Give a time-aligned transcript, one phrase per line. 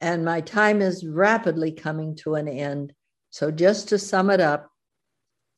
[0.00, 2.92] And my time is rapidly coming to an end.
[3.30, 4.68] So, just to sum it up,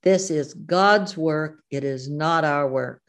[0.03, 3.01] this is God's work, it is not our work.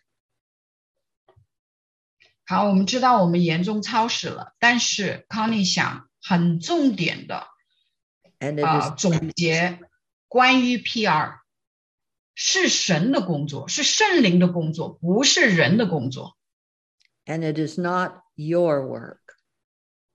[2.48, 7.48] 好，我们知道我们严重超时了，但是康利想很重点的
[8.40, 9.80] And it 啊、 is 总结
[10.28, 11.40] 关于 PR
[12.34, 16.38] 是神的工作，是圣灵的工作，不是人的工作。
[17.28, 19.20] and it is not your work.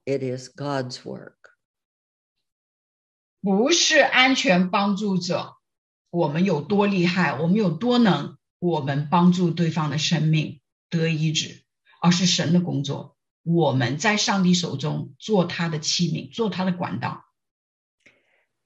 [0.04, 1.36] It is God's work.
[3.42, 5.56] 不是安全帮助者，
[6.10, 11.64] 我们有多厉害，我们有多能，我们帮助对方的生命得医治，
[12.00, 13.16] 而是神的工作。
[13.42, 17.24] 我们在上帝手中做他的器皿，做他的管道。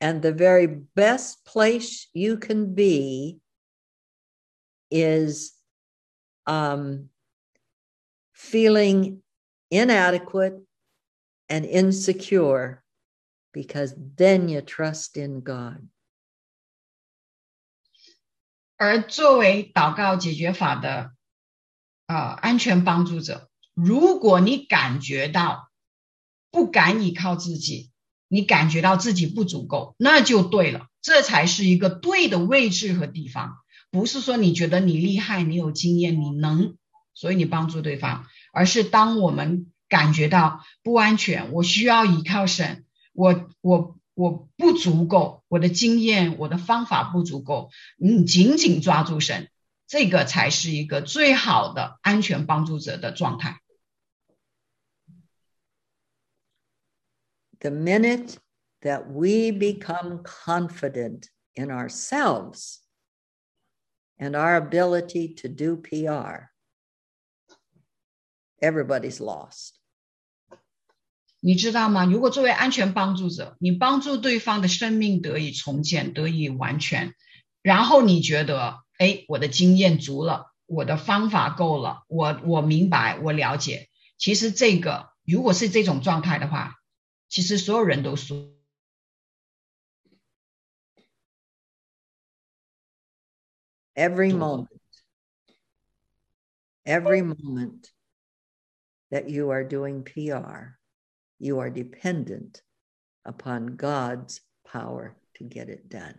[0.00, 3.40] And the very best place you can be
[4.90, 5.52] is
[6.44, 7.10] um,
[8.34, 9.22] feeling
[9.70, 10.64] inadequate
[11.49, 12.83] and insecure
[13.51, 15.89] because then you trust in God.
[18.77, 21.11] 而作为祷告解决法的
[22.07, 25.69] 呃安全帮助者，如果你感觉到
[26.49, 27.91] 不敢依靠自己，
[28.29, 33.57] 你感觉到自己不足够，那就对了，这才是一个对的位置和地方。
[33.91, 36.77] 不是说你觉得你厉害，你有经验，你能，
[37.13, 49.50] 所以你帮助对方，而是当我们感觉到不安全，我需要依靠神，我我我不足够，我的经验、我的方法不足够，你紧紧抓住神，
[49.86, 53.60] 这个才是一个最好的安全帮助者的状态。
[57.60, 58.36] The minute
[58.82, 62.80] that we become confident in ourselves
[64.18, 66.50] and our ability to do PR,
[68.60, 69.77] everybody's lost.
[71.41, 72.05] 你知道吗？
[72.05, 77.13] 如果作为安全帮助者，你帮助对方的生命得以重建、得以完全，
[77.61, 83.89] 然后你觉得，哎，我的经验足了，我的方法够了，我我明白，我了解。
[84.17, 86.75] 其实这个如果是这种状态的话，
[87.29, 88.57] 其实所有人都输。
[93.95, 94.69] every moment,
[96.85, 97.91] every moment
[99.11, 100.78] that you are doing PR,
[101.38, 102.62] you are dependent
[103.24, 106.16] upon God's power to get it done.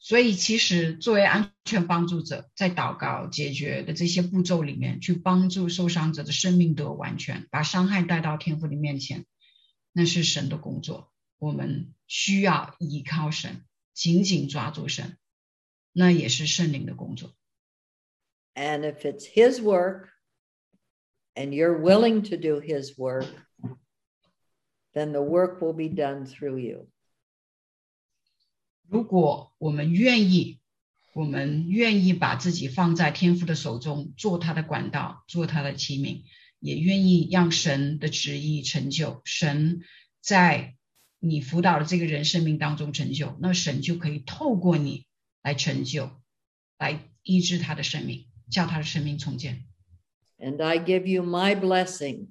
[0.00, 9.26] 所以，其实作为安全帮助者，在祷告解决的这些步骤里面，去帮助受伤者的生命得完全，把伤害带到天父的面前，
[9.92, 11.12] 那是神的工作。
[11.38, 15.18] 我们需要依靠神，紧紧抓住神，
[15.92, 17.34] 那也是圣灵的工作。
[18.54, 20.08] And if it's His work
[21.35, 23.25] and you're willing to do His work,
[24.93, 26.87] then the work will be done through you.
[28.87, 30.59] 如果我们愿意，
[31.13, 36.23] 我们愿意把自己放在天父的手中，做他的管道，做他的器皿，
[36.59, 39.81] 也愿意让神的旨意成就，神
[40.21, 40.75] 在
[41.19, 45.05] 你辅导的这个人生命当中成就，那神就可以透过你
[45.41, 46.11] 来成就，
[46.77, 49.65] 来医治他的生命，叫他的生命重建。
[50.42, 52.28] And I give you my blessing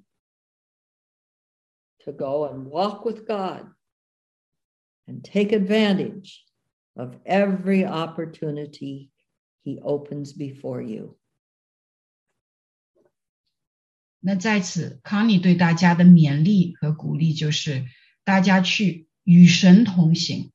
[2.06, 3.68] to go and walk with God
[5.07, 6.45] and take advantage
[6.95, 9.09] of every opportunity
[9.63, 11.18] He opens before you.
[14.19, 17.85] 那在此，康妮对大家的勉励和鼓励就是，
[18.23, 20.51] 大家去与神同行，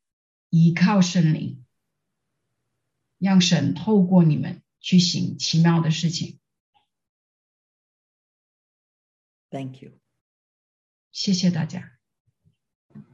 [0.48, 1.64] 依靠圣灵，
[3.18, 6.38] 让神透过你们去行奇妙的事情。
[9.49, 9.99] Thank you.
[11.11, 11.96] 谢谢大家。